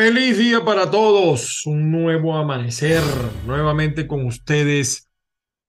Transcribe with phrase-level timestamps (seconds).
[0.00, 3.02] Feliz día para todos, un nuevo amanecer,
[3.46, 5.08] nuevamente con ustedes.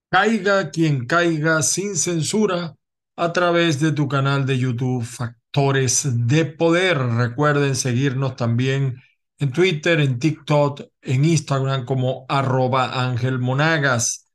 [0.08, 2.76] Caiga quien caiga sin censura
[3.16, 6.96] a través de tu canal de YouTube Factores de Poder.
[6.96, 9.02] Recuerden seguirnos también
[9.40, 14.30] en Twitter, en TikTok, en Instagram como arroba Ángel Monagas.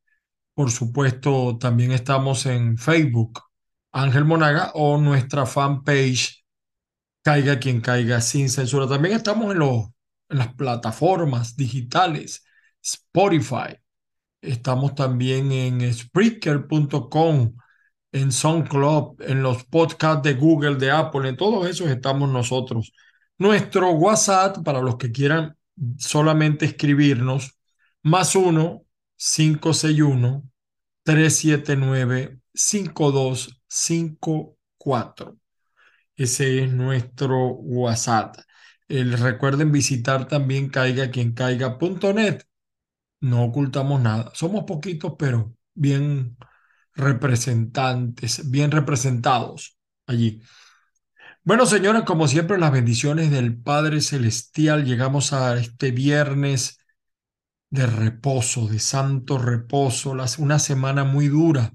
[0.53, 3.39] Por supuesto, también estamos en Facebook,
[3.94, 6.45] Ángel Monaga, o nuestra fanpage
[7.25, 8.88] Caiga quien caiga sin censura.
[8.88, 9.88] También estamos en, los,
[10.29, 12.45] las plataformas digitales,
[12.83, 13.79] Spotify.
[14.41, 17.55] Estamos también en Spreaker.com,
[18.11, 22.94] en SoundCloud, en los podcasts de Google, de Apple, en todos esos estamos nosotros.
[23.39, 25.57] Nuestro WhatsApp, para los que quieran
[25.97, 27.57] solamente escribirnos,
[28.03, 28.83] más uno
[29.17, 30.47] 561
[31.02, 35.38] 379 5254.
[36.16, 38.38] Ese es nuestro WhatsApp.
[38.88, 41.35] El, recuerden visitar también caiga quien.
[43.22, 44.31] No ocultamos nada.
[44.33, 46.38] Somos poquitos, pero bien
[46.94, 50.41] representantes, bien representados allí.
[51.44, 54.85] Bueno, señores, como siempre, las bendiciones del Padre Celestial.
[54.85, 56.79] Llegamos a este viernes
[57.69, 61.73] de reposo, de santo reposo, una semana muy dura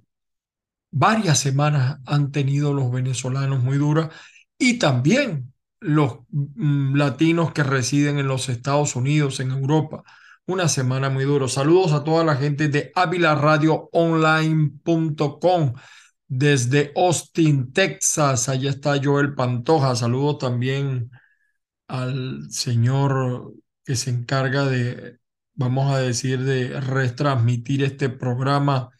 [0.91, 4.11] varias semanas han tenido los venezolanos muy duras
[4.59, 10.03] y también los mm, latinos que residen en los Estados Unidos, en Europa.
[10.47, 11.49] Una semana muy dura.
[11.49, 15.75] Saludos a toda la gente de avilaradioonline.com
[16.29, 18.49] desde Austin, Texas.
[18.49, 19.97] Allá está Joel Pantoja.
[19.97, 21.11] Saludos también
[21.89, 23.55] al señor
[23.85, 25.19] que se encarga de,
[25.55, 28.91] vamos a decir, de retransmitir este programa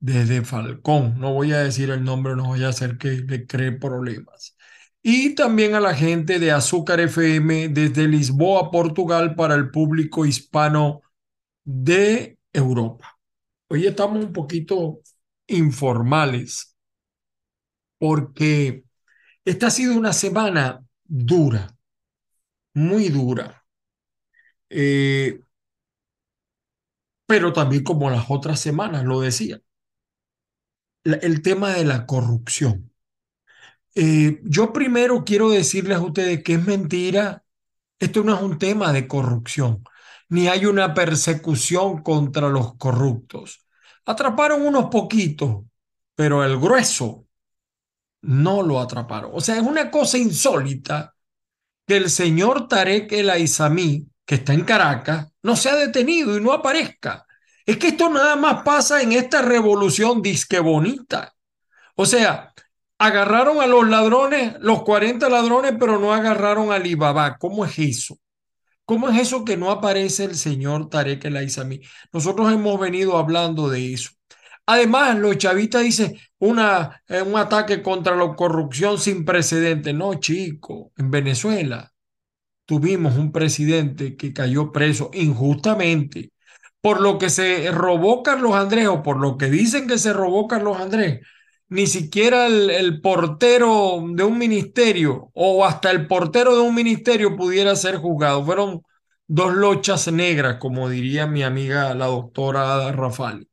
[0.00, 1.18] desde Falcón.
[1.18, 4.56] No voy a decir el nombre, no voy a hacer que le cree problemas.
[5.02, 11.02] Y también a la gente de Azúcar FM desde Lisboa, Portugal, para el público hispano
[11.64, 13.18] de Europa.
[13.68, 15.00] Hoy estamos un poquito
[15.46, 16.76] informales
[17.98, 18.84] porque
[19.44, 21.76] esta ha sido una semana dura,
[22.74, 23.64] muy dura.
[24.68, 25.40] Eh,
[27.26, 29.60] pero también como las otras semanas, lo decía
[31.14, 32.90] el tema de la corrupción.
[33.94, 37.44] Eh, yo primero quiero decirles a ustedes que es mentira,
[37.98, 39.82] esto no es un tema de corrupción,
[40.28, 43.66] ni hay una persecución contra los corruptos.
[44.04, 45.64] Atraparon unos poquitos,
[46.14, 47.26] pero el grueso
[48.22, 49.30] no lo atraparon.
[49.32, 51.14] O sea, es una cosa insólita
[51.86, 56.40] que el señor Tarek El Aizami, que está en Caracas, no se ha detenido y
[56.40, 57.25] no aparezca.
[57.66, 61.34] Es que esto nada más pasa en esta revolución disque bonita.
[61.96, 62.54] O sea,
[62.98, 67.38] agarraron a los ladrones, los 40 ladrones, pero no agarraron a Alibaba.
[67.38, 68.18] ¿Cómo es eso?
[68.84, 71.80] ¿Cómo es eso que no aparece el señor Tarek El Aizami?
[72.12, 74.10] Nosotros hemos venido hablando de eso.
[74.66, 79.94] Además, los chavistas dicen una, eh, un ataque contra la corrupción sin precedentes.
[79.94, 81.92] No, chico, en Venezuela
[82.64, 86.32] tuvimos un presidente que cayó preso injustamente
[86.86, 90.46] por lo que se robó Carlos Andrés o por lo que dicen que se robó
[90.46, 91.18] Carlos Andrés,
[91.68, 97.74] ni siquiera el, portero de un ministerio o hasta el portero de un ministerio pudiera
[97.74, 98.44] ser juzgado.
[98.44, 98.82] Fueron
[99.26, 103.48] dos lochas negras, como diría mi amiga la doctora Ada Rafali.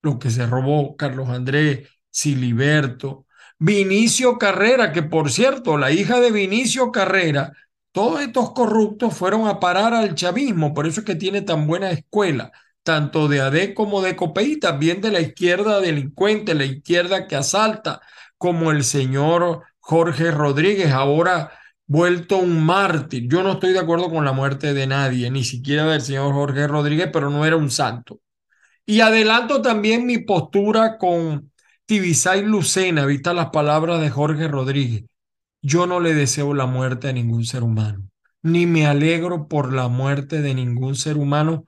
[0.00, 3.26] Lo que se robó Carlos Andrés, Siliberto,
[3.58, 7.52] Vinicio Carrera, que por cierto, la hija de Vinicio Carrera,
[7.92, 11.90] todos estos corruptos fueron a parar al chavismo, por eso es que tiene tan buena
[11.90, 12.50] escuela
[12.82, 18.00] tanto de AD como de COPEI, también de la izquierda delincuente, la izquierda que asalta,
[18.38, 21.52] como el señor Jorge Rodríguez, ahora
[21.86, 23.28] vuelto un mártir.
[23.28, 26.66] Yo no estoy de acuerdo con la muerte de nadie, ni siquiera del señor Jorge
[26.68, 28.20] Rodríguez, pero no era un santo.
[28.86, 31.50] Y adelanto también mi postura con
[31.86, 35.04] Tibisay Lucena, vista las palabras de Jorge Rodríguez.
[35.62, 38.08] Yo no le deseo la muerte a ningún ser humano,
[38.42, 41.66] ni me alegro por la muerte de ningún ser humano,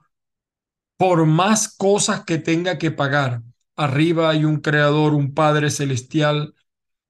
[1.03, 3.41] por más cosas que tenga que pagar,
[3.75, 6.55] arriba hay un creador, un Padre Celestial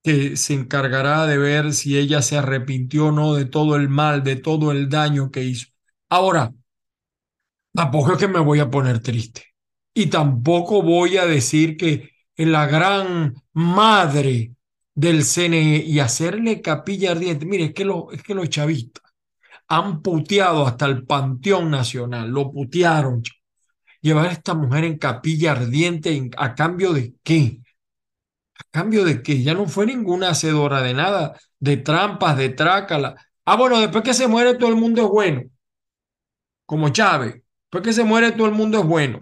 [0.02, 4.24] que se encargará de ver si ella se arrepintió o no de todo el mal,
[4.24, 5.68] de todo el daño que hizo.
[6.08, 6.52] Ahora,
[7.72, 9.54] tampoco es que me voy a poner triste
[9.94, 14.56] y tampoco voy a decir que la gran madre
[14.92, 17.46] del CNE y hacerle capilla ardiente.
[17.46, 19.04] Mire, es que, lo, es que los chavistas
[19.68, 23.22] han puteado hasta el Panteón Nacional, lo putearon
[24.04, 27.60] llevar a esta mujer en capilla ardiente a cambio de qué?
[28.58, 33.14] A cambio de que ya no fue ninguna hacedora de nada, de trampas, de trácala.
[33.44, 35.42] Ah, bueno, después que se muere todo el mundo es bueno.
[36.66, 37.34] como Chávez.
[37.70, 39.18] Después que se muere todo el mundo es bueno.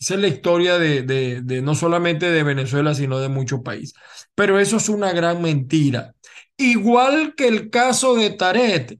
[0.00, 3.94] Esa es la historia de, de, de, no solamente de Venezuela, sino de muchos países.
[4.34, 6.14] Pero eso es una gran mentira.
[6.56, 8.98] Igual que el caso de Taret.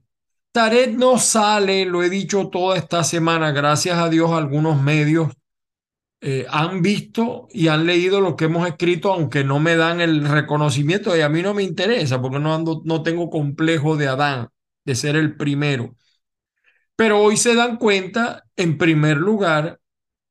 [0.53, 5.33] Taret no sale, lo he dicho toda esta semana, gracias a Dios algunos medios
[6.21, 10.25] eh, han visto y han leído lo que hemos escrito, aunque no me dan el
[10.25, 14.47] reconocimiento y a mí no me interesa porque no, ando, no tengo complejo de Adán,
[14.85, 15.95] de ser el primero.
[16.95, 19.81] Pero hoy se dan cuenta, en primer lugar,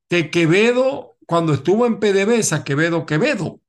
[0.09, 3.59] que Quevedo, cuando estuvo en PDVSA, Quevedo, Quevedo,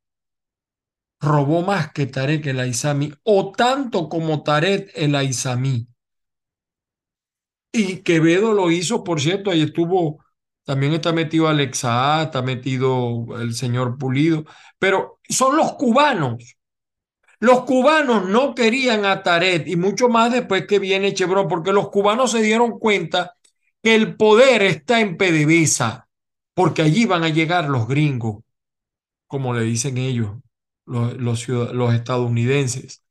[1.20, 5.88] robó más que Tarek el Aizami, o tanto como Tarek el Aizami.
[7.76, 10.24] Y Quevedo lo hizo, por cierto, ahí estuvo,
[10.62, 14.44] también está metido Alexa, está metido el señor Pulido,
[14.78, 16.56] pero son los cubanos.
[17.40, 21.90] Los cubanos no querían a Taret y mucho más después que viene Chevron, porque los
[21.90, 23.34] cubanos se dieron cuenta
[23.82, 26.08] que el poder está en PDVSA,
[26.54, 28.44] porque allí van a llegar los gringos,
[29.26, 30.36] como le dicen ellos,
[30.86, 33.02] los, los, los estadounidenses,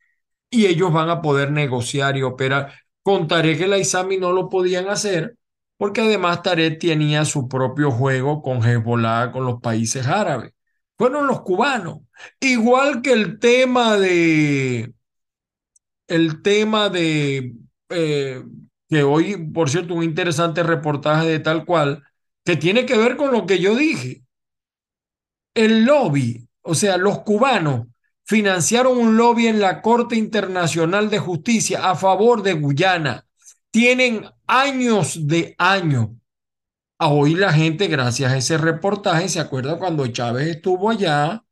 [0.50, 2.74] y ellos van a poder negociar y operar.
[3.04, 5.38] Con Tarek el Aizami no lo podían hacer,
[5.78, 10.54] porque además Tarek tenía su propio juego con Hezbollah, con los países árabes.
[10.98, 12.00] Fueron los cubanos.
[12.40, 14.94] Igual que el tema de,
[16.08, 17.56] el tema de,
[17.90, 18.44] eh,
[18.88, 22.04] que hoy, por cierto, un interesante reportaje de tal cual,
[22.46, 24.24] que tiene que ver con lo que yo dije.
[25.56, 27.88] El lobby, o sea, los cubanos
[28.26, 33.26] financiaron un lobby en la Corte Internacional de Justicia a favor de Guyana.
[33.72, 36.10] Tienen años de años.
[37.00, 41.44] Hoy la gente, gracias a ese reportaje, se acuerda cuando Chávez estuvo allá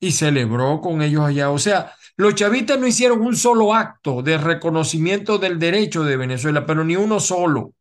[0.00, 1.50] y celebró con ellos allá.
[1.50, 6.66] O sea, los chavistas no hicieron un solo acto de reconocimiento del derecho de Venezuela,
[6.66, 7.74] pero ni uno solo.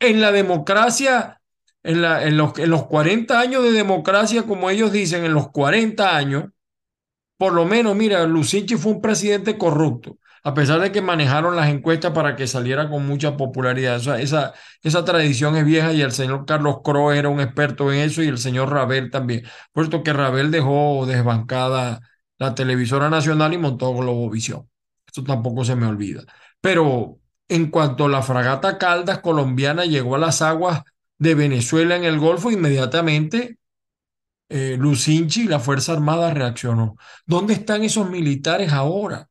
[0.00, 1.40] En la democracia,
[1.82, 6.44] en, los, en los 40 años de democracia, como ellos dicen, en los 40 años,
[7.38, 11.68] por lo menos, mira, Lucinchi fue un presidente corrupto, a pesar de que manejaron las
[11.68, 13.96] encuestas para que saliera con mucha popularidad.
[13.96, 17.92] O sea, esa, esa tradición es vieja y el señor Carlos Crowe era un experto
[17.92, 19.44] en eso y el señor Rabel también.
[19.72, 22.00] Puesto que Rabel dejó desbancada
[22.38, 24.68] la televisora nacional y montó Globovisión.
[25.06, 26.24] Esto tampoco se me olvida.
[26.60, 27.18] Pero
[27.48, 30.82] en cuanto la fragata Caldas colombiana llegó a las aguas
[31.18, 33.58] de Venezuela en el Golfo, inmediatamente
[34.48, 36.96] eh, Lucinchi y la Fuerza Armada reaccionó.
[37.26, 39.28] ¿Dónde están esos militares ahora?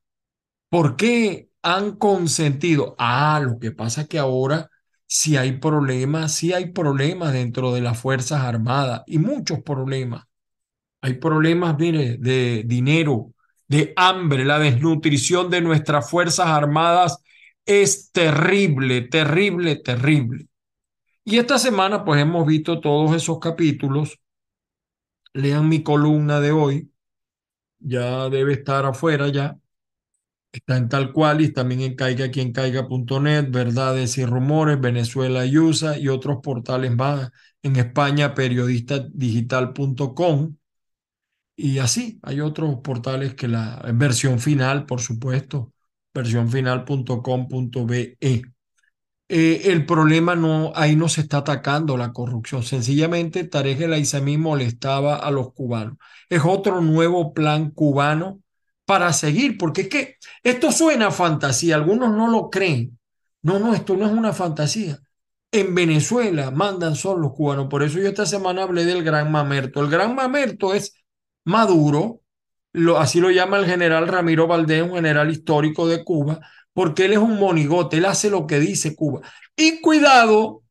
[0.70, 2.96] ¿Por qué han consentido?
[3.00, 4.70] Ah, lo que pasa es que ahora
[5.08, 10.26] si hay problemas, sí hay problemas dentro de las Fuerzas Armadas y muchos problemas.
[11.02, 13.34] Hay problemas, mire, de dinero,
[13.68, 17.20] de hambre, la desnutrición de nuestras Fuerzas Armadas
[17.66, 20.48] es terrible, terrible, terrible.
[21.24, 24.20] Y esta semana pues hemos visto todos esos capítulos
[25.38, 26.92] lean mi columna de hoy,
[27.80, 29.58] ya debe estar afuera ya,
[30.52, 36.08] está en tal cual y también en caiga.net, verdades y rumores, Venezuela y USA y
[36.10, 40.56] otros portales más en España, periodistadigital.com
[41.56, 45.74] y así, hay otros portales que la versión final, por supuesto,
[46.14, 48.18] versionfinal.com.be.
[49.30, 52.64] Eh, el problema no, ahí no se está atacando la corrupción.
[52.64, 55.98] Sencillamente Tarek El Aizami molestaba a los cubanos.
[56.30, 58.42] Es otro nuevo plan cubano
[58.86, 62.98] para seguir, porque es que esto suena fantasía, algunos no lo creen.
[63.42, 64.98] No, no, esto no es una fantasía.
[65.52, 69.82] En Venezuela mandan solo los cubanos, por eso yo esta semana hablé del gran mamerto.
[69.82, 70.94] El gran mamerto es
[71.46, 72.22] Maduro,
[72.74, 76.40] lo, así lo llama el general Ramiro Valdés, un general histórico de Cuba,
[76.78, 79.22] porque él es un monigote, él hace lo que dice Cuba.
[79.56, 80.62] Y cuidado,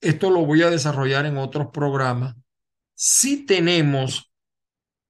[0.00, 2.36] esto lo voy a desarrollar en otros programas,
[2.94, 4.30] si tenemos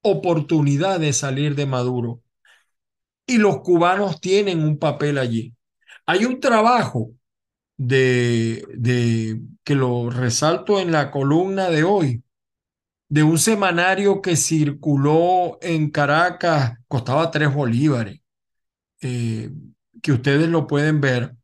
[0.01, 2.23] oportunidad de salir de Maduro
[3.27, 5.55] y los cubanos tienen un papel allí.
[6.07, 7.11] Hay un trabajo
[7.77, 8.65] de,
[9.65, 12.23] que lo resalto en la columna de hoy,
[13.11, 18.23] de un semanario que circuló en Caracas, costaba tres bolívares.
[19.03, 19.51] Eh,
[20.03, 21.35] que ustedes lo pueden ver.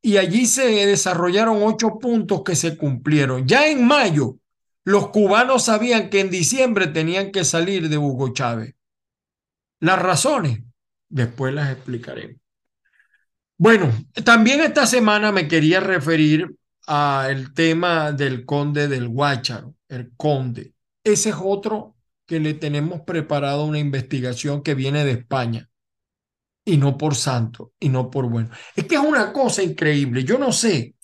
[0.00, 3.46] Y allí se desarrollaron ocho puntos que se cumplieron.
[3.46, 4.38] Ya en mayo,
[4.84, 8.74] los cubanos sabían que en diciembre tenían que salir de Hugo Chávez.
[9.80, 10.60] Las razones,
[11.08, 12.38] después las explicaré.
[13.56, 13.92] Bueno,
[14.24, 16.56] también esta semana me quería referir
[16.86, 20.72] al tema del conde del Guácharo, el conde.
[21.02, 25.68] Ese es otro que le tenemos preparado una investigación que viene de España
[26.68, 28.50] y no por santo y no por bueno.
[28.76, 30.22] Es que es una cosa increíble.
[30.22, 30.94] Yo no sé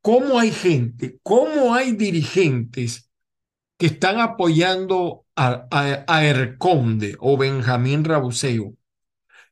[0.00, 3.10] cómo hay gente, cómo hay dirigentes
[3.76, 8.72] que están apoyando a, a, a Erconde o Benjamín Rabuseo.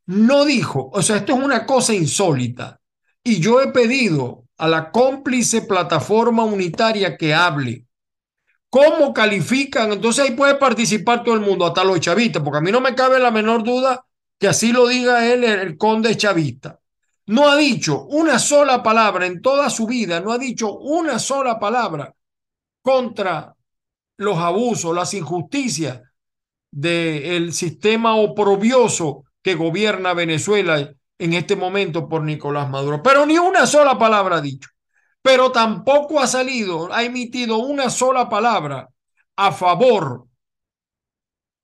[0.07, 2.81] No dijo, o sea, esto es una cosa insólita.
[3.23, 7.85] Y yo he pedido a la cómplice plataforma unitaria que hable.
[8.71, 9.93] ¿Cómo califican?
[9.93, 12.95] Entonces ahí puede participar todo el mundo, hasta los chavistas, porque a mí no me
[12.95, 14.07] cabe la menor duda
[14.41, 16.81] que así lo diga él, el, conde chavista.
[17.27, 21.61] No ha dicho una sola palabra en toda su vida, no ha dicho una sola
[21.61, 22.15] palabra
[22.81, 23.55] contra
[24.17, 26.01] los abusos, las injusticias
[26.71, 33.03] del sistema oprobioso que gobierna Venezuela en este momento por Nicolás Maduro.
[33.03, 34.71] Pero ni una sola palabra ha dicho.
[35.21, 38.89] Pero tampoco ha salido, ha emitido una sola palabra
[39.37, 40.30] a favor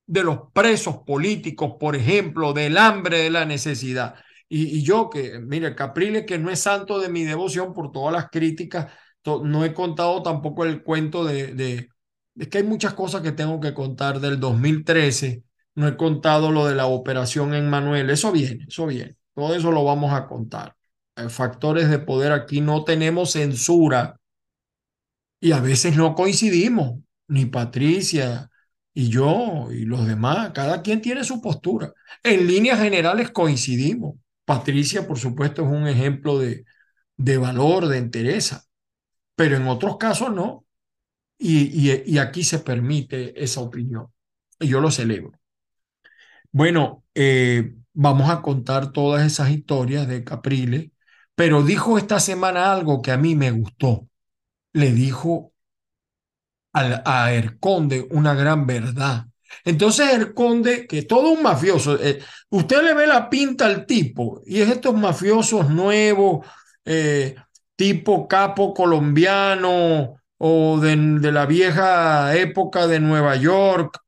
[0.07, 4.15] de los presos políticos, por ejemplo, del hambre, de la necesidad.
[4.49, 8.29] Y, yo que, mire, Capriles, que no es santo de mi devoción por todas las
[8.29, 8.91] críticas,
[9.25, 11.89] no he contado tampoco el cuento de, de,
[12.37, 15.43] es que hay muchas cosas que tengo que contar del 2013.
[15.75, 18.09] No he contado lo de la operación en Manuel.
[18.09, 19.17] Eso viene, eso viene.
[19.33, 20.75] Todo eso lo vamos a contar.
[21.15, 24.19] Hay factores de poder aquí no tenemos censura
[25.39, 28.49] y a veces no coincidimos, ni Patricia
[28.97, 30.51] y yo y los demás.
[30.55, 31.93] Cada quien tiene su postura.
[32.23, 34.15] En líneas generales coincidimos.
[34.43, 36.65] Patricia, por supuesto, es un ejemplo de,
[37.15, 38.63] de valor, de entereza,
[39.35, 40.65] pero en otros casos no.
[41.37, 44.07] Y, y, aquí se permite esa opinión.
[44.59, 45.33] Y yo lo celebro.
[46.51, 50.89] Bueno, eh, vamos a contar todas esas historias de Capriles,
[51.35, 54.09] pero dijo esta semana algo que a mí me gustó.
[54.73, 55.53] Le dijo
[56.79, 59.25] al, a Erconde una gran verdad.
[59.65, 62.19] Entonces el conde, que todo un mafioso, eh,
[62.49, 66.45] usted le ve la pinta al tipo y es estos mafiosos nuevos,
[66.85, 67.35] eh,
[67.75, 73.99] tipo capo colombiano o de, de, la vieja época de Nueva York.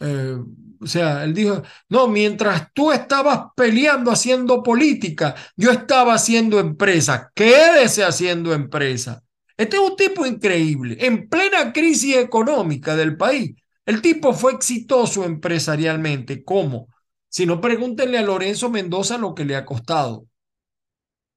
[0.00, 0.36] Eh,
[0.82, 7.30] o sea, él dijo, no, mientras tú estabas peleando haciendo política, yo estaba haciendo empresa.
[7.34, 9.22] Quédese haciendo empresa.
[9.60, 10.96] Este es un tipo increíble.
[11.00, 16.42] En plena crisis económica del país, el tipo fue exitoso empresarialmente.
[16.42, 16.88] ¿Cómo?
[17.28, 20.24] Si no, pregúntenle a Lorenzo Mendoza lo que le ha costado.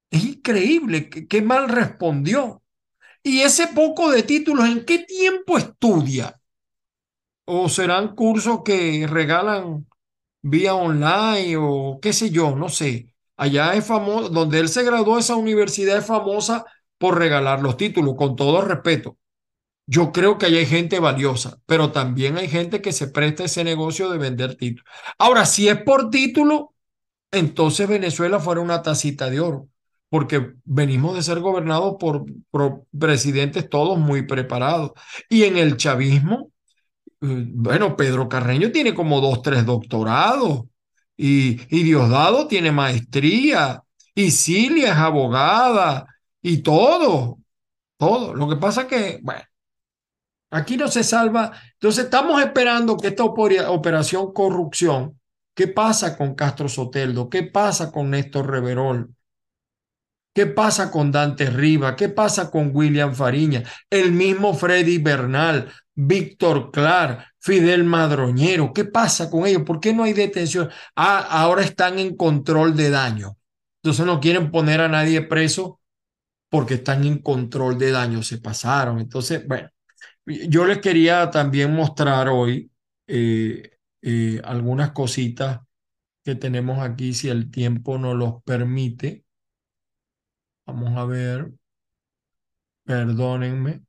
[0.09, 2.63] Es increíble, qué mal respondió.
[3.21, 6.39] Y ese poco de títulos, ¿en qué tiempo estudia?
[7.43, 9.85] ¿O serán cursos que regalan
[10.41, 12.55] vía online o qué sé yo?
[12.55, 13.13] No sé.
[13.35, 16.65] Allá es famoso, donde él se graduó, esa universidad es famosa
[17.03, 19.17] por regalar los títulos, con todo respeto.
[19.85, 24.09] Yo creo que hay gente valiosa, pero también hay gente que se presta ese negocio
[24.09, 24.85] de vender títulos.
[25.19, 26.73] Ahora, si es por título,
[27.29, 29.67] entonces Venezuela fuera una tacita de oro,
[30.07, 32.23] porque venimos de ser gobernados por,
[32.97, 34.91] presidentes todos muy preparados.
[35.27, 36.53] Y en el chavismo,
[37.19, 40.61] bueno, Pedro Carreño tiene como dos, tres doctorados,
[41.17, 43.83] y, y Diosdado tiene maestría,
[44.15, 46.07] y Cilia es abogada,
[46.43, 47.39] y todo,
[47.97, 48.35] todo.
[48.35, 49.41] Lo que pasa que, bueno,
[50.53, 51.51] Aquí no se salva.
[51.73, 55.19] Entonces estamos esperando que esta operación corrupción,
[55.55, 57.27] ¿qué pasa con Castro Soteldo?
[57.27, 59.15] ¿Qué pasa con Néstor Reverol?
[60.31, 61.95] ¿Qué pasa con Dante Riva?
[61.95, 63.63] ¿Qué pasa con William Fariña?
[63.89, 68.73] El mismo Freddy Bernal, Víctor Clar, Fidel Madroñero.
[68.73, 69.63] ¿Qué pasa con ellos?
[69.63, 70.69] ¿Por qué no hay detención?
[70.95, 73.37] Ah, ahora están en control de daño.
[73.81, 75.79] Entonces no quieren poner a nadie preso
[76.53, 78.21] porque están en control de daño.
[78.21, 78.99] Se pasaron.
[78.99, 79.69] Entonces, bueno.
[80.25, 82.71] Yo les quería también mostrar hoy
[83.07, 83.71] eh,
[84.03, 85.61] eh, algunas cositas
[86.23, 89.25] que tenemos aquí, si el tiempo nos los permite.
[90.67, 91.51] Vamos a ver.
[92.83, 93.83] Perdónenme.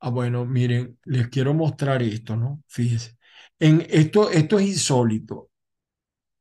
[0.00, 2.62] Ah, bueno, miren, les quiero mostrar esto, ¿no?
[2.66, 3.16] Fíjense.
[3.60, 5.50] En esto, esto es insólito.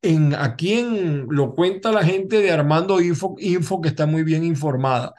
[0.03, 4.43] En, aquí en, lo cuenta la gente de Armando Info, Info, que está muy bien
[4.43, 5.15] informada.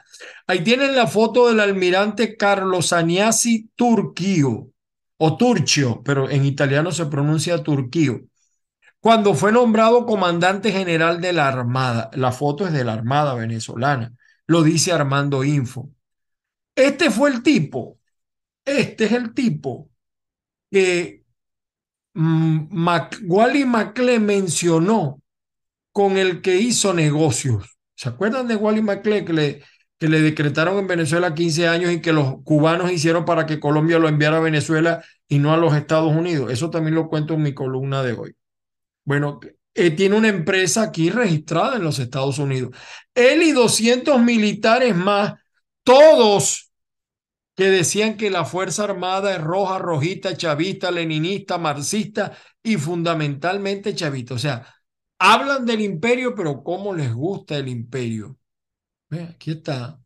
[0.47, 4.69] Ahí tienen la foto del almirante Carlos Agnasi Turquío,
[5.17, 8.21] o Turcio, pero en italiano se pronuncia Turquío,
[8.99, 12.09] cuando fue nombrado comandante general de la Armada.
[12.13, 14.13] La foto es de la Armada venezolana,
[14.47, 15.89] lo dice Armando Info.
[16.75, 17.97] Este fue el tipo,
[18.65, 19.89] este es el tipo
[20.69, 21.24] que
[22.15, 25.21] Mac, Wally Macle mencionó
[25.91, 27.77] con el que hizo negocios.
[27.95, 29.63] ¿Se acuerdan de Wally Macle que le,
[29.99, 33.99] que le decretaron en Venezuela 15 años y que los cubanos hicieron para que Colombia
[33.99, 36.51] lo enviara a Venezuela y no a los Estados Unidos?
[36.51, 38.35] Eso también lo cuento en mi columna de hoy.
[39.03, 39.39] Bueno,
[39.73, 42.75] eh, tiene una empresa aquí registrada en los Estados Unidos.
[43.13, 45.33] Él y 200 militares más
[45.83, 46.64] todos
[47.55, 54.33] que decían que la Fuerza Armada es roja, rojita, chavista, leninista, marxista y fundamentalmente chavista.
[54.33, 54.67] O sea,
[55.17, 58.37] hablan del imperio, pero ¿cómo les gusta el imperio?
[59.09, 59.99] Aquí está.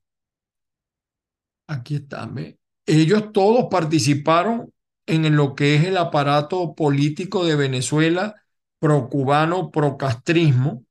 [1.67, 2.27] Aquí está.
[2.27, 2.59] ¿ve?
[2.85, 4.71] Ellos todos participaron
[5.07, 8.35] en lo que es el aparato político de Venezuela,
[8.77, 10.85] pro-cubano, pro-castrismo,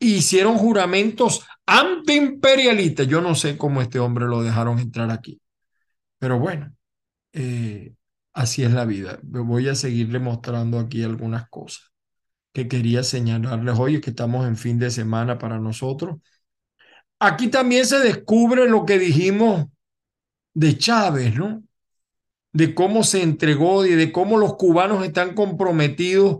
[0.00, 3.06] hicieron juramentos antiimperialistas.
[3.06, 5.40] Yo no sé cómo este hombre lo dejaron entrar aquí.
[6.24, 6.74] Pero bueno,
[7.34, 7.94] eh,
[8.32, 9.20] así es la vida.
[9.22, 11.92] Voy a seguirle mostrando aquí algunas cosas
[12.54, 16.16] que quería señalarles hoy, que estamos en fin de semana para nosotros.
[17.18, 19.66] Aquí también se descubre lo que dijimos
[20.54, 21.62] de Chávez, ¿no?
[22.54, 26.38] De cómo se entregó y de cómo los cubanos están comprometidos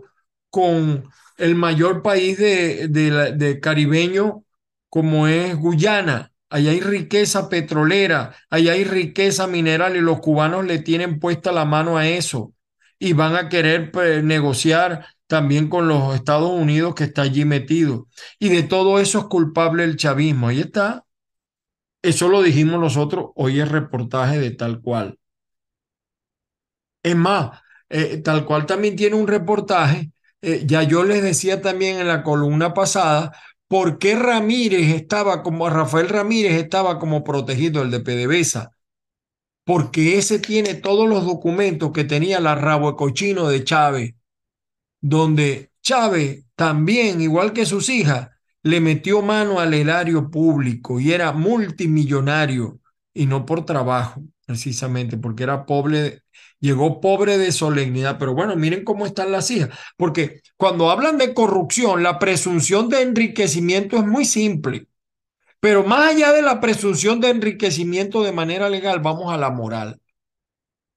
[0.49, 4.43] con el mayor país de, de, de caribeño
[4.89, 6.33] como es Guyana.
[6.55, 11.65] Allá hay riqueza petrolera, allá hay riqueza mineral y los cubanos le tienen puesta la
[11.65, 12.53] mano a eso
[12.97, 18.07] y van a querer pues, negociar también con los Estados Unidos que está allí metido.
[18.39, 20.47] Y de todo eso es culpable el chavismo.
[20.47, 21.03] Ahí está.
[22.01, 25.19] Eso lo dijimos nosotros, hoy es reportaje de tal cual.
[27.03, 27.59] Es más,
[27.89, 30.09] eh, tal cual también tiene un reportaje,
[30.41, 33.33] eh, ya yo les decía también en la columna pasada,
[33.67, 38.71] por qué Ramírez estaba como, Rafael Ramírez estaba como protegido, el de PDVSA,
[39.63, 44.13] porque ese tiene todos los documentos que tenía la rabo cochino de Chávez,
[45.01, 48.29] donde Chávez también, igual que sus hijas,
[48.63, 52.79] le metió mano al erario público y era multimillonario
[53.13, 56.23] y no por trabajo, precisamente, porque era pobre,
[56.59, 58.17] llegó pobre de solemnidad.
[58.19, 63.01] Pero bueno, miren cómo están las hijas, porque cuando hablan de corrupción, la presunción de
[63.01, 64.87] enriquecimiento es muy simple.
[65.59, 69.99] Pero más allá de la presunción de enriquecimiento de manera legal, vamos a la moral.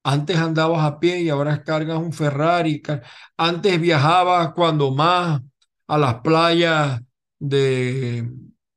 [0.02, 2.82] Antes andabas a pie y ahora cargas un Ferrari.
[3.36, 5.42] Antes viajabas cuando más
[5.86, 7.00] a las playas
[7.38, 8.30] de,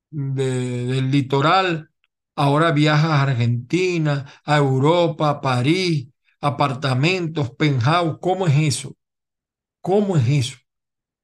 [0.09, 1.89] de, del litoral.
[2.35, 6.07] Ahora viajas a Argentina, a Europa, a París,
[6.41, 8.17] apartamentos, penthouse.
[8.19, 8.95] ¿Cómo es eso?
[9.81, 10.57] ¿Cómo es eso?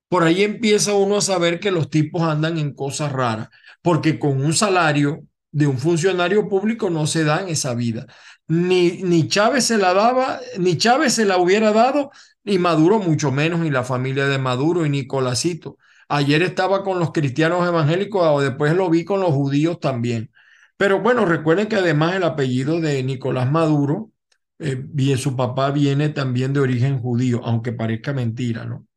[0.10, 3.50] Por ahí empieza uno a saber que los tipos andan en cosas raras,
[3.82, 8.08] porque con un salario de un funcionario público no se dan esa vida.
[8.48, 12.12] Ni, ni Chávez se la daba, ni Chávez se la hubiera dado,
[12.44, 15.78] ni Maduro mucho menos, ni la familia de Maduro y Nicolásito.
[16.08, 20.32] Ayer estaba con los cristianos evangélicos, o después lo vi con los judíos también.
[20.78, 24.12] Pero bueno, recuerden que además el apellido de Nicolás Maduro,
[24.60, 28.88] eh, su papá viene también de origen judío, aunque parezca mentira, ¿no?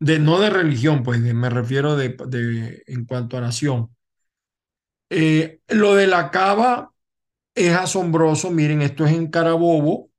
[0.00, 3.90] De, no de religión, pues me refiero de, de, en cuanto a nación.
[5.10, 6.92] Eh, lo de la cava
[7.54, 8.50] es asombroso.
[8.50, 10.10] Miren, esto es en Carabobo.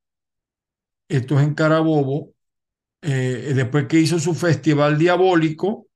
[1.08, 2.34] Esto es en Carabobo.
[3.02, 5.88] Eh, después que hizo su festival diabólico,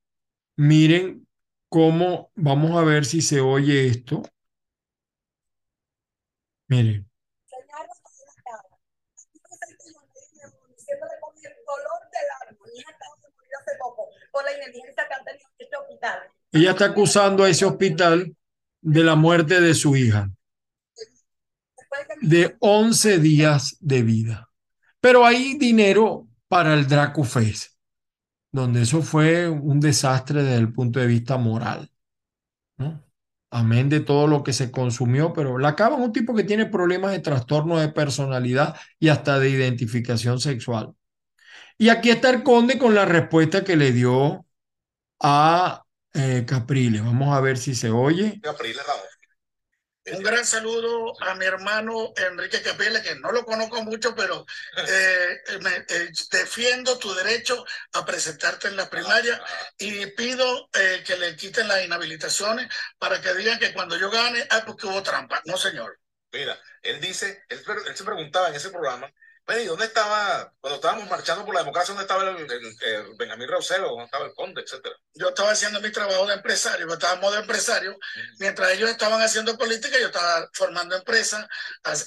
[0.57, 1.27] miren
[1.69, 4.23] cómo, vamos a ver si se oye esto.
[6.69, 7.05] Miren.
[16.51, 18.35] Ella está acusando a ese hospital
[18.81, 20.29] de la muerte de su hija,
[22.21, 24.49] de 11 días de vida.
[24.99, 27.73] Pero hay dinero para el Dracufest,
[28.51, 31.91] donde eso fue un desastre desde el punto de vista moral.
[32.77, 33.03] ¿no?
[33.49, 36.65] Amén de todo lo que se consumió, pero la cava es un tipo que tiene
[36.65, 40.93] problemas de trastorno de personalidad y hasta de identificación sexual.
[41.77, 44.45] Y aquí está el conde con la respuesta que le dio
[45.19, 45.83] a
[46.13, 47.03] eh, Capriles.
[47.03, 48.39] Vamos a ver si se oye.
[48.41, 48.83] Capriles,
[50.05, 54.45] un gran saludo a mi hermano Enrique Capriles, que no lo conozco mucho, pero
[54.85, 59.41] eh, me, eh, defiendo tu derecho a presentarte en la primaria
[59.77, 64.45] y pido eh, que le quiten las inhabilitaciones para que digan que cuando yo gane,
[64.49, 65.41] ah, porque hubo trampa.
[65.45, 65.97] No, señor.
[66.33, 69.09] Mira, él dice, él, él se preguntaba en ese programa
[69.61, 73.89] ¿y dónde estaba, cuando estábamos marchando por la democracia, dónde estaba el, el, Benjamín Rauselo,
[73.89, 74.95] dónde estaba el Conde, etcétera?
[75.13, 77.97] Yo estaba haciendo mi trabajo de empresario, yo estaba en modo empresario.
[78.39, 81.45] Mientras ellos estaban haciendo política, yo estaba formando empresas,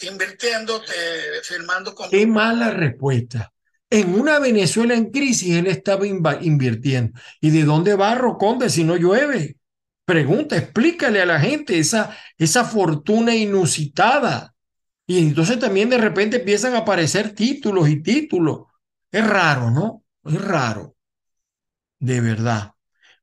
[0.03, 2.09] invirtiendo, eh, firmando con...
[2.09, 3.53] Qué mala respuesta.
[3.91, 7.19] En una Venezuela en crisis, él estaba invirtiendo.
[7.41, 9.59] ¿Y de dónde va Conde si no llueve?
[10.05, 14.56] Pregunta, explícale a la gente esa, esa fortuna inusitada
[15.07, 18.67] y entonces también de repente empiezan a aparecer títulos y títulos.
[19.11, 20.05] Es raro, ¿no?
[20.25, 20.97] Es raro.
[21.99, 22.73] De verdad.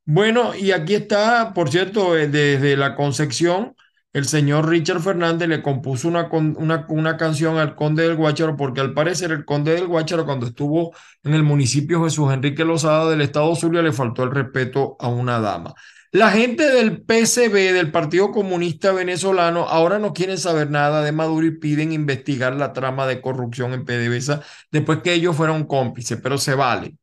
[0.05, 3.72] Bueno, y aquí está, por cierto, eh, desde la Concepción,
[4.13, 8.79] el señor Richard Fernández le compuso una, una, una, canción al Conde del Guácharo, porque
[8.79, 13.21] al parecer el Conde del Guácharo, cuando estuvo en el municipio Jesús Enrique Lozada del
[13.21, 15.73] Estado Zulia, le faltó el respeto a una dama.
[16.11, 21.47] La gente del PCB, del Partido Comunista Venezolano, ahora no quieren saber nada de Maduro
[21.47, 26.37] y piden investigar la trama de corrupción en PDVSA después que ellos fueron cómplices, pero
[26.37, 26.97] se vale.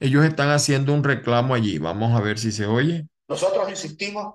[0.00, 1.78] Ellos están haciendo un reclamo allí.
[1.78, 3.06] Vamos a ver si se oye.
[3.28, 4.34] Nosotros insistimos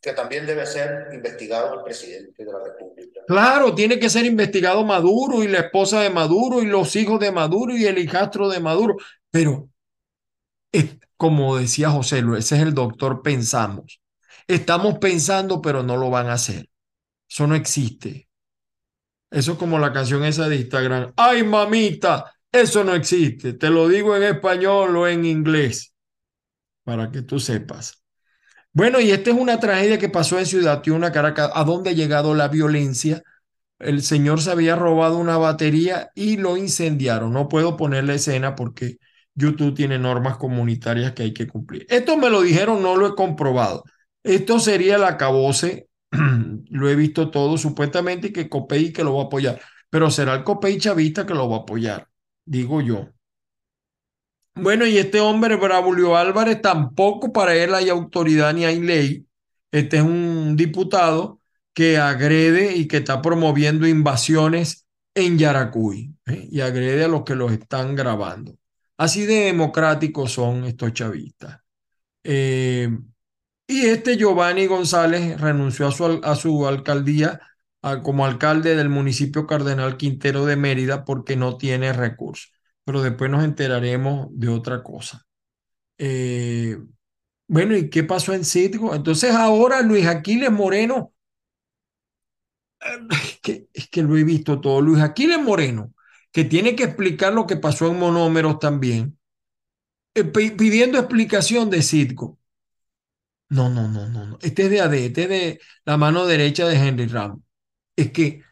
[0.00, 3.20] que también debe ser investigado el presidente de la República.
[3.26, 7.32] Claro, tiene que ser investigado Maduro y la esposa de Maduro y los hijos de
[7.32, 8.96] Maduro y el hijastro de Maduro.
[9.30, 9.68] Pero,
[11.16, 14.00] como decía José Luis, ese es el doctor pensamos.
[14.46, 16.68] Estamos pensando, pero no lo van a hacer.
[17.28, 18.28] Eso no existe.
[19.30, 21.12] Eso es como la canción esa de Instagram.
[21.16, 23.52] Ay, mamita, eso no existe.
[23.52, 25.92] Te lo digo en español o en inglés,
[26.84, 27.97] para que tú sepas.
[28.72, 31.92] Bueno, y esta es una tragedia que pasó en Ciudad Tiuna, Caracas, a donde ha
[31.92, 33.22] llegado la violencia.
[33.78, 37.32] El señor se había robado una batería y lo incendiaron.
[37.32, 38.98] No puedo poner la escena porque
[39.34, 41.86] YouTube tiene normas comunitarias que hay que cumplir.
[41.88, 43.84] Esto me lo dijeron, no lo he comprobado.
[44.22, 45.88] Esto sería el acabose,
[46.70, 50.34] lo he visto todo supuestamente y que Copey que lo va a apoyar, pero será
[50.34, 52.08] el Copey chavista que lo va a apoyar,
[52.44, 53.08] digo yo.
[54.60, 59.26] Bueno, y este hombre, Bravulio Álvarez, tampoco para él hay autoridad ni hay ley.
[59.70, 61.40] Este es un diputado
[61.72, 66.48] que agrede y que está promoviendo invasiones en Yaracuy ¿eh?
[66.50, 68.56] y agrede a los que los están grabando.
[68.96, 71.60] Así de democráticos son estos chavistas.
[72.24, 72.88] Eh,
[73.68, 77.40] y este Giovanni González renunció a su, a su alcaldía
[78.02, 82.57] como alcalde del municipio Cardenal Quintero de Mérida porque no tiene recursos
[82.88, 85.26] pero después nos enteraremos de otra cosa.
[85.98, 86.78] Eh,
[87.46, 88.94] bueno, ¿y qué pasó en Citgo?
[88.94, 91.12] Entonces ahora Luis Aquiles Moreno,
[93.10, 95.92] es que, es que lo he visto todo, Luis Aquiles Moreno,
[96.32, 99.18] que tiene que explicar lo que pasó en monómeros también,
[100.14, 102.38] eh, pidiendo explicación de Citgo.
[103.50, 104.38] No, no, no, no, no.
[104.40, 107.42] Este es de AD, este es de la mano derecha de Henry Ram.
[107.94, 108.44] Es que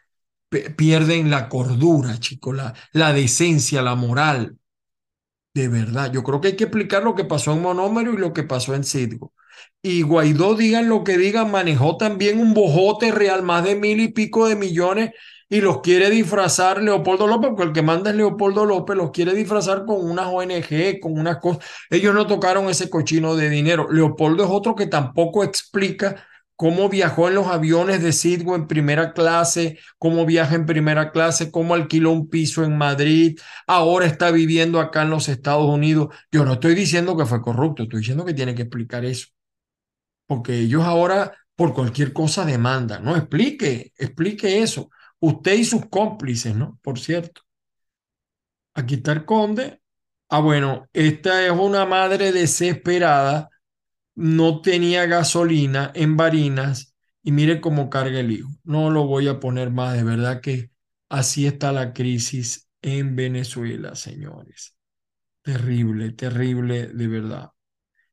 [0.48, 4.56] pierden la cordura, chicos, la, la decencia, la moral.
[5.54, 8.32] De verdad, yo creo que hay que explicar lo que pasó en Monómero y lo
[8.32, 9.32] que pasó en Citgo.
[9.82, 14.08] Y Guaidó, digan lo que digan, manejó también un bojote real, más de mil y
[14.08, 15.12] pico de millones,
[15.48, 19.32] y los quiere disfrazar Leopoldo López, porque el que manda es Leopoldo López, los quiere
[19.32, 21.64] disfrazar con unas ONG, con unas cosas.
[21.88, 23.86] Ellos no tocaron ese cochino de dinero.
[23.90, 29.12] Leopoldo es otro que tampoco explica cómo viajó en los aviones de Sidgo en primera
[29.12, 34.80] clase, cómo viaja en primera clase, cómo alquiló un piso en Madrid, ahora está viviendo
[34.80, 36.14] acá en los Estados Unidos.
[36.32, 39.28] Yo no estoy diciendo que fue corrupto, estoy diciendo que tiene que explicar eso.
[40.26, 43.16] Porque ellos ahora por cualquier cosa demandan, ¿no?
[43.16, 44.90] Explique, explique eso.
[45.20, 46.78] Usted y sus cómplices, ¿no?
[46.82, 47.42] Por cierto.
[48.74, 49.80] Aquí está el conde.
[50.28, 53.48] Ah, bueno, esta es una madre desesperada
[54.16, 58.48] no tenía gasolina en Barinas y mire cómo carga el hijo.
[58.64, 60.70] No lo voy a poner más, de verdad que
[61.08, 64.76] así está la crisis en Venezuela, señores.
[65.42, 67.50] Terrible, terrible, de verdad.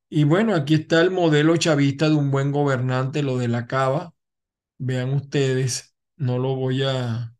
[0.09, 4.13] Y bueno, aquí está el modelo chavista de un buen gobernante, lo de la cava.
[4.77, 7.33] Vean ustedes, no lo voy a...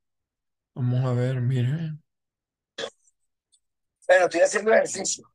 [0.74, 2.02] Vamos a ver, miren.
[4.08, 5.30] Bueno, estoy haciendo ejercicio.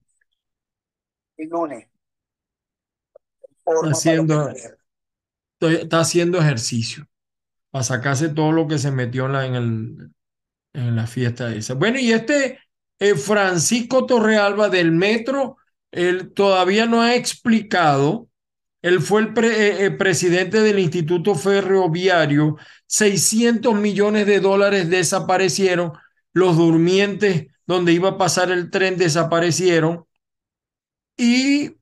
[1.36, 1.88] El lunes
[3.84, 4.50] haciendo,
[5.60, 7.06] está haciendo ejercicio
[7.70, 10.10] para sacarse todo lo que se metió en la, en el,
[10.72, 11.74] en la fiesta esa.
[11.74, 12.58] Bueno, y este
[12.98, 15.56] eh, Francisco Torrealba del Metro,
[15.90, 18.28] él todavía no ha explicado,
[18.82, 25.92] él fue el eh, eh, presidente del Instituto Ferroviario, 600 millones de dólares desaparecieron,
[26.32, 30.06] los durmientes donde iba a pasar el tren desaparecieron.
[31.16, 31.76] Y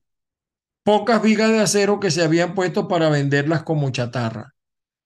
[0.87, 4.55] pocas vigas de acero que se habían puesto para venderlas como chatarra.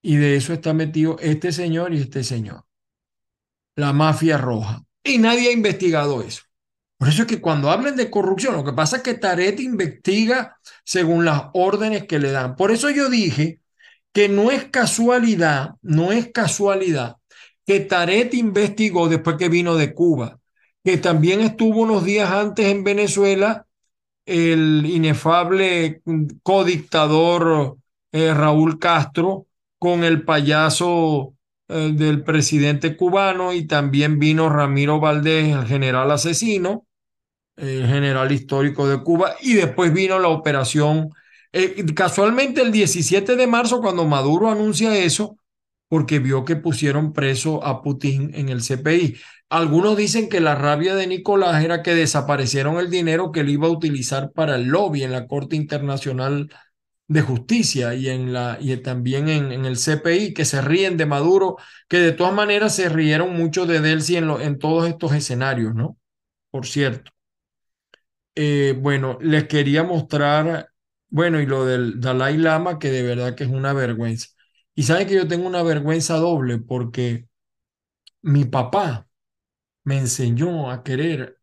[0.04, 2.66] Y de eso está metido este señor y este señor.
[3.76, 4.84] La mafia roja.
[5.04, 6.44] Y nadie ha investigado eso.
[7.00, 10.60] Por eso es que cuando hablen de corrupción, lo que pasa es que Taret investiga
[10.86, 12.56] según las órdenes que le dan.
[12.56, 13.60] Por eso yo dije
[14.14, 17.16] que no es casualidad, no es casualidad
[17.66, 20.42] que Taret investigó después que vino de Cuba,
[20.84, 23.66] que también estuvo unos días antes en Venezuela
[24.26, 26.02] el inefable
[26.44, 27.78] codictador
[28.12, 29.48] eh, Raúl Castro
[29.80, 31.34] con el payaso
[31.68, 36.86] eh, del presidente cubano y también vino Ramiro Valdés, el general asesino,
[37.58, 41.10] el general histórico de Cuba, y después vino la operación
[41.54, 45.38] Eh, casualmente el 17 de marzo, cuando Maduro anuncia eso,
[45.90, 49.18] porque vio que pusieron preso a Putin en el CPI.
[49.52, 53.68] Algunos dicen que la rabia de Nicolás era que desaparecieron el dinero que él iba
[53.68, 56.50] a utilizar para el lobby en la Corte Internacional
[57.10, 61.58] de Justicia y, en la, y también en, el CPI, que se ríen de Maduro,
[61.90, 65.98] que de todas maneras se rieron mucho de Delcy en, en todos estos escenarios, ¿no?
[66.50, 67.12] Por cierto.
[68.36, 70.72] Eh, bueno, les quería mostrar,
[71.10, 74.28] bueno, y lo del Dalai Lama, que de verdad que es una vergüenza.
[74.76, 77.28] Y saben que yo tengo una vergüenza doble porque
[78.22, 79.08] mi papá
[79.84, 81.38] me enseñó a querer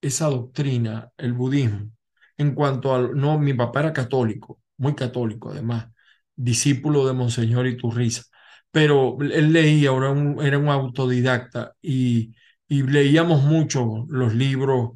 [0.00, 1.90] esa doctrina, el budismo,
[2.36, 5.88] en cuanto al, no, mi papá era católico, muy católico además,
[6.34, 8.22] discípulo de Monseñor Iturriza,
[8.70, 12.34] pero él leía, era un, era un autodidacta y,
[12.68, 14.92] y leíamos mucho los libros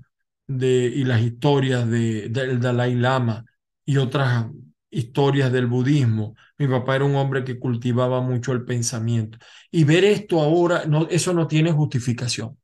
[0.46, 3.44] de, y las historias de, del Dalai Lama
[3.84, 4.46] y otras
[4.90, 6.34] historias del budismo.
[6.58, 9.38] Mi papá era un hombre que cultivaba mucho el pensamiento.
[9.70, 12.56] Y ver esto ahora, eso no tiene justificación.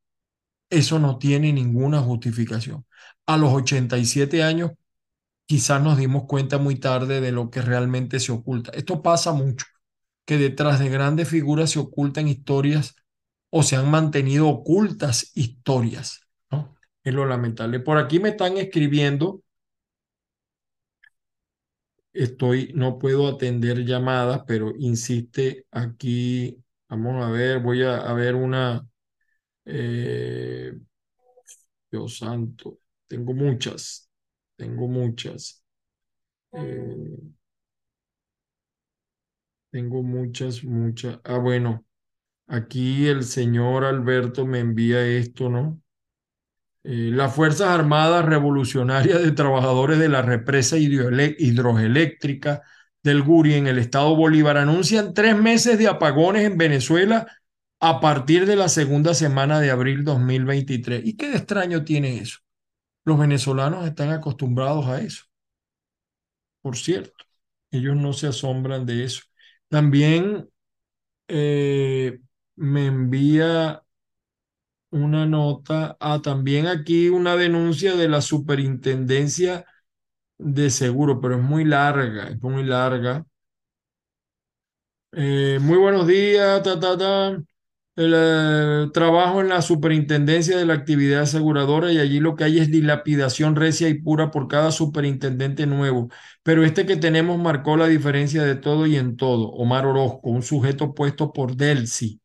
[0.73, 2.87] Eso no tiene ninguna justificación.
[3.27, 4.73] A los 87 años,
[5.47, 8.73] quizás nos dimos cuenta muy tarde de lo que realmente se oculta.
[8.73, 9.67] Esto pasa mucho,
[10.25, 12.97] que detrás de grandes figuras se ocultan historias
[13.51, 16.21] o se han mantenido ocultas historias.
[17.05, 17.81] Es lo lamentable.
[17.81, 19.43] Por aquí me están escribiendo
[22.15, 26.59] estoy, no puedo atender llamadas, pero insiste aquí.
[26.89, 28.87] Vamos a ver, voy a ver una.
[29.65, 30.73] Eh,
[31.91, 34.11] Dios santo, tengo muchas,
[34.57, 35.63] tengo muchas.
[36.53, 37.17] Eh,
[39.71, 41.21] tengo muchas, muchas.
[41.25, 41.85] Ah, bueno,
[42.49, 45.83] aquí el señor Alberto me envía esto, ¿no?
[46.85, 52.63] Eh, las Fuerzas Armadas Revolucionarias de Trabajadores de la Represa Hidroeléctrica
[53.03, 57.27] del Guri en el estado Bolívar anuncian tres meses de apagones en Venezuela
[57.83, 61.05] a partir de la segunda semana de abril 2023.
[61.05, 62.39] ¿Y qué extraño tiene eso?
[63.05, 65.25] Los venezolanos están acostumbrados a eso.
[66.61, 67.25] Por cierto,
[67.71, 69.23] ellos no se asombran de eso.
[69.69, 70.49] También
[71.29, 72.21] eh,
[72.57, 73.85] me envía
[74.91, 79.65] una nota, ah, también aquí una denuncia de la superintendencia
[80.39, 83.27] de seguro, pero es muy larga, es muy larga.
[85.13, 87.43] Eh, muy buenos días, ta, ta, ta.
[87.95, 92.59] El, eh, trabajo en la superintendencia de la actividad aseguradora y allí lo que hay
[92.59, 96.09] es dilapidación recia y pura por cada superintendente nuevo.
[96.43, 99.51] Pero este que tenemos marcó la diferencia de todo y en todo.
[99.51, 102.21] Omar Orozco, un sujeto puesto por Delcy.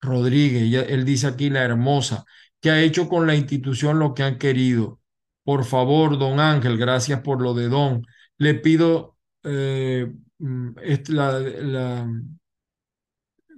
[0.00, 2.24] Rodríguez, él dice aquí la hermosa,
[2.60, 5.00] que ha hecho con la institución lo que han querido.
[5.44, 8.06] Por favor, don Ángel, gracias por lo de don.
[8.38, 10.70] Le pido eh, mm,
[11.08, 12.08] la, la,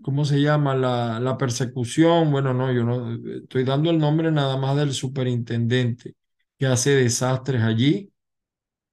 [0.04, 0.76] ¿cómo se llama?
[0.76, 2.30] La, la persecución.
[2.32, 6.14] Bueno, no, yo no estoy dando el nombre nada más del superintendente
[6.58, 8.12] que hace desastres allí.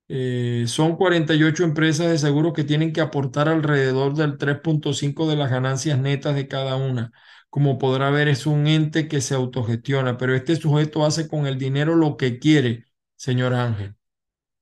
[0.10, 5.50] Eh, son 48 empresas de seguro que tienen que aportar alrededor del 3.5 de las
[5.52, 7.12] ganancias netas de cada una.
[7.50, 11.58] Como podrá ver, es un ente que se autogestiona, pero este sujeto hace con el
[11.58, 13.96] dinero lo que quiere, señor Ángel.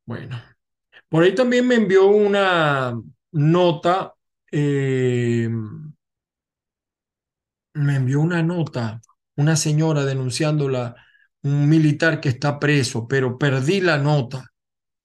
[0.06, 0.42] Bueno,
[1.10, 3.00] por ahí también me envió una
[3.32, 4.16] nota,
[4.52, 5.50] eh,
[7.80, 9.02] me envió una nota,
[9.36, 10.96] una señora denunciándola,
[11.44, 14.52] un militar que está preso, pero perdí la nota.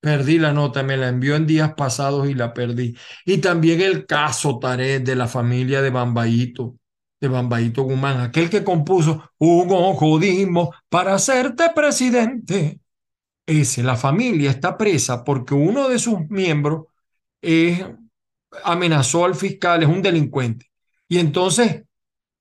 [0.00, 2.94] Perdí la nota, me la envió en días pasados y la perdí.
[3.24, 6.76] Y también el caso Taret de la familia de Bambaíto,
[7.18, 12.80] de Bambaíto Guzmán, aquel que compuso Hugo Jodismo para hacerte presidente.
[13.46, 16.84] Ese, la familia está presa porque uno de sus miembros
[18.62, 20.66] amenazó al fiscal, es un delincuente.
[21.08, 21.84] Y entonces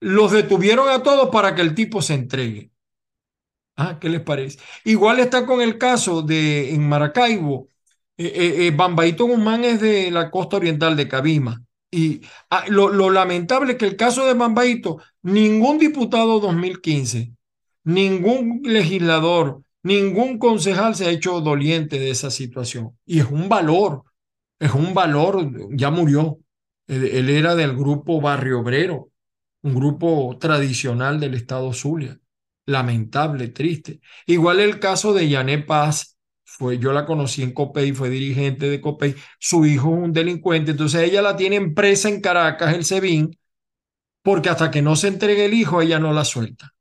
[0.04, 2.72] los detuvieron a todos para que el tipo se entregue.
[3.76, 4.60] Ah, ¿qué les parece?
[4.84, 7.70] Igual está con el caso de en Maracaibo.
[8.18, 11.64] Eh, eh, eh, Bambaito Guzmán es de la costa oriental de Cabima.
[11.90, 17.34] Y ah, lo, lo, lamentable es que el caso de Bambaito, ningún diputado 2015,
[17.86, 22.98] ningún legislador, ningún concejal se ha hecho doliente de esa situación.
[23.06, 24.04] Y es un valor,
[24.60, 26.40] es un valor, ya murió.
[26.88, 29.13] Él, él era del grupo Barrio Obrero,
[29.64, 32.18] un grupo tradicional del estado Zulia
[32.66, 34.00] lamentable, triste.
[34.26, 38.80] Igual el caso de Yané Paz, fue, yo la conocí en Copey, fue dirigente de
[38.80, 42.86] Copey, su hijo es un delincuente, entonces ella la tiene en presa en Caracas, el
[42.86, 43.38] SEBIN,
[44.22, 46.74] porque hasta que no se entregue el hijo, ella no la suelta.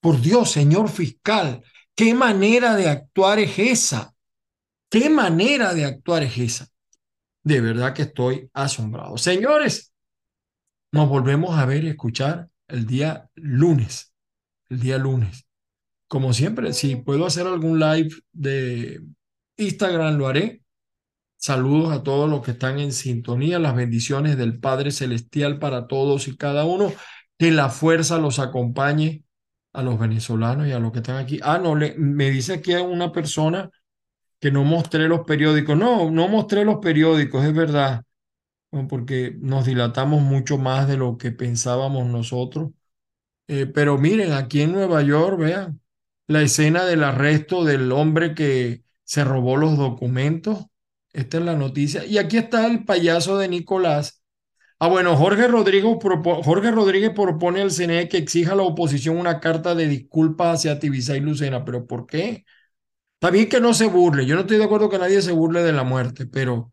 [0.00, 1.62] Por Dios, señor fiscal,
[1.94, 4.14] ¿qué manera de actuar es esa?
[4.90, 6.68] ¿Qué manera de actuar es esa?
[7.42, 9.16] De verdad que estoy asombrado.
[9.16, 9.93] Señores,
[10.94, 14.14] nos volvemos a ver y escuchar el día lunes.
[14.68, 15.44] El día lunes.
[16.06, 19.02] Como siempre, si puedo hacer algún live de
[19.56, 20.62] Instagram, lo haré.
[21.36, 23.58] Saludos a todos los que están en sintonía.
[23.58, 26.92] Las bendiciones del Padre Celestial para todos y cada uno.
[27.36, 29.24] Que la fuerza los acompañe
[29.72, 31.40] a los venezolanos y a los que están aquí.
[31.42, 33.68] Ah, no, le, me dice aquí una persona
[34.38, 35.76] que no mostré los periódicos.
[35.76, 38.03] No, no mostré los periódicos, es verdad,
[38.88, 42.70] porque nos dilatamos mucho más de lo que pensábamos nosotros.
[43.48, 45.80] Eh, pero miren, aquí en Nueva York, vean,
[46.26, 50.66] la escena del arresto del hombre que se robó los documentos.
[51.12, 52.04] Esta es la noticia.
[52.06, 54.22] Y aquí está el payaso de Nicolás.
[54.78, 55.96] Ah, bueno, Jorge Rodríguez,
[56.44, 61.18] Jorge propone al CNE que exija a la oposición una carta de disculpas hacia Tibisay
[61.18, 61.64] y Lucena.
[61.64, 62.44] ¿Pero por qué?
[63.14, 64.26] Está bien que no se burle.
[64.26, 66.72] Yo no estoy de acuerdo que nadie se burle de la muerte, pero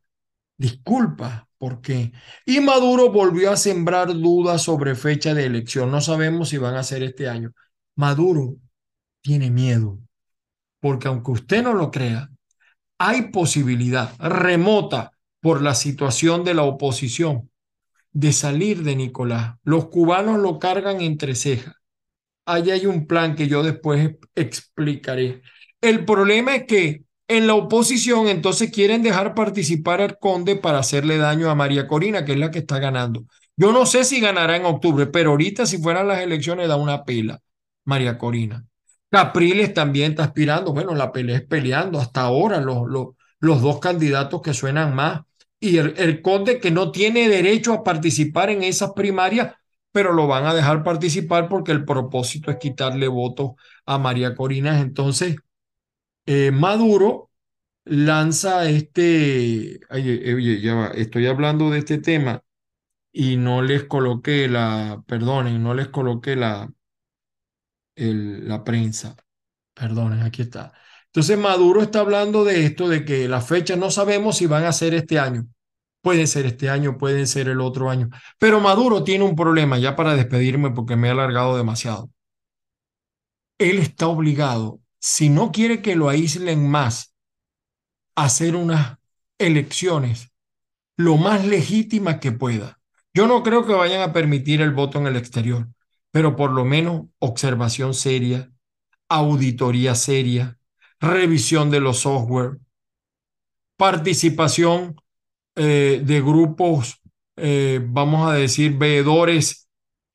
[0.58, 2.12] disculpa, ¿por qué?
[2.44, 5.92] Y Maduro volvió a sembrar dudas sobre fecha de elección.
[5.92, 7.52] No sabemos si van a ser este año.
[7.96, 8.56] Maduro
[9.22, 10.00] tiene miedo,
[10.80, 12.32] porque aunque usted no lo crea,
[12.98, 17.52] hay posibilidad remota por la situación de la oposición
[18.12, 19.58] de salir de Nicolás.
[19.62, 21.76] Los cubanos lo cargan entre cejas.
[22.44, 25.44] Ahí hay un plan que yo después explicaré.
[25.80, 27.04] El problema es que
[27.38, 32.26] en la oposición entonces quieren dejar participar al conde para hacerle daño a María Corina,
[32.26, 33.26] que es la que está ganando.
[33.56, 37.04] Yo no sé si ganará en octubre, pero ahorita si fueran las elecciones da una
[37.04, 37.40] pela
[37.86, 38.66] María Corina.
[39.10, 40.74] Capriles también está aspirando.
[40.74, 42.00] Bueno, la pelea es peleando.
[42.00, 43.08] Hasta ahora los, los,
[43.40, 45.22] los dos candidatos que suenan más.
[45.60, 49.54] Y el, el, conde que no tiene derecho a participar en esas primarias,
[49.92, 53.52] pero lo van a dejar participar porque el propósito es quitarle votos
[53.86, 54.80] a María Corina.
[54.80, 55.36] Entonces,
[56.26, 57.32] eh, Maduro
[57.86, 62.44] lanza este, oye, ya va, estoy hablando de este tema
[63.12, 66.72] y no les coloqué la, perdonen, no les coloqué la,
[67.96, 69.16] la prensa.
[69.74, 70.74] Perdonen, aquí está.
[71.08, 74.72] Entonces Maduro está hablando de esto, de que las fechas no sabemos si van a
[74.72, 75.46] ser este año.
[76.02, 78.10] Puede ser este año, pueden ser el otro año.
[78.40, 82.10] Pero Maduro tiene un problema, ya para despedirme porque me he alargado demasiado.
[83.58, 87.14] Él está obligado, si no quiere que lo aíslen más,
[88.16, 89.00] hacer unas
[89.38, 90.32] elecciones
[90.96, 92.80] lo más legítimas que pueda.
[93.14, 95.68] Yo no creo que vayan a permitir el voto en el exterior
[96.12, 98.52] pero por lo menos observación seria,
[99.10, 100.58] auditoría seria,
[101.00, 102.60] revisión de los software,
[103.78, 104.96] participación
[105.56, 107.02] eh, de grupos,
[107.38, 109.70] eh, vamos a decir, veedores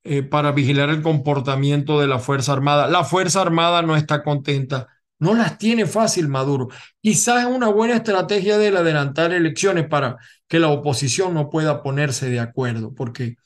[0.09, 2.89] eh, para vigilar el comportamiento de la Fuerza Armada.
[2.89, 4.89] La Fuerza Armada no está contenta,
[5.19, 6.69] no las tiene fácil Maduro.
[7.01, 10.17] Quizás es una buena estrategia de adelantar elecciones para
[10.49, 13.37] que la oposición no pueda ponerse de acuerdo, porque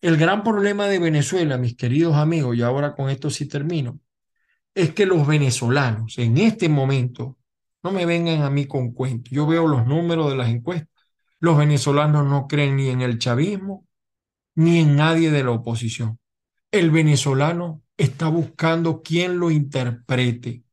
[0.00, 3.98] el gran problema de Venezuela, mis queridos amigos, y ahora con esto sí termino,
[4.74, 7.36] es que los venezolanos en este momento,
[7.82, 10.88] no me vengan a mí con cuentos, yo veo los números de las encuestas,
[11.40, 13.87] los venezolanos no creen ni en el chavismo,
[14.58, 16.18] ni en nadie de la oposición.
[16.72, 20.64] El venezolano está buscando quien lo interprete.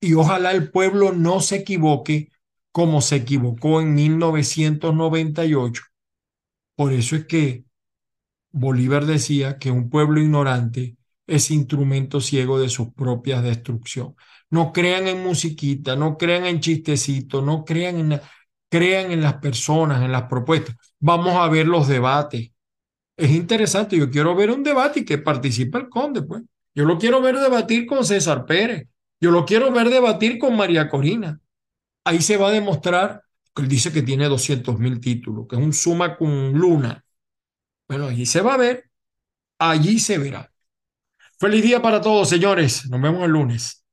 [0.00, 2.30] Y ojalá el pueblo no se equivoque
[2.72, 5.82] como se equivocó en 1998.
[6.74, 7.64] Por eso es que
[8.52, 14.16] Bolívar decía que un pueblo ignorante es instrumento ciego de su propia destrucción.
[14.48, 18.20] No crean en musiquita, no crean en chistecitos, no crean en,
[18.70, 20.74] crean en las personas, en las propuestas.
[20.98, 22.52] Vamos a ver los debates.
[23.20, 26.42] Es interesante, yo quiero ver un debate y que participe el conde, pues.
[26.74, 28.88] Yo lo quiero ver debatir con César Pérez.
[29.20, 31.38] Yo lo quiero ver debatir con María Corina.
[32.02, 33.22] Ahí se va a demostrar
[33.54, 37.04] que él dice que tiene 200 mil títulos, que es un suma con luna.
[37.86, 38.90] Bueno, allí se va a ver,
[39.58, 40.50] allí se verá.
[41.38, 42.88] Feliz día para todos, señores.
[42.88, 43.84] Nos vemos el lunes.